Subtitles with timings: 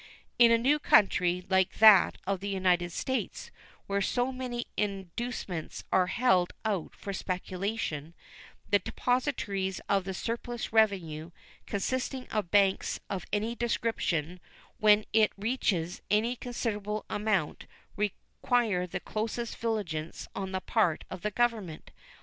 [0.39, 3.51] In a new country like that of the United States,
[3.85, 8.15] where so many inducements are held out for speculation,
[8.71, 11.29] the depositories of the surplus revenue,
[11.67, 14.39] consisting of banks of any description,
[14.79, 21.29] when it reaches any considerable amount, require the closest vigilance on the part of the
[21.29, 21.91] Government.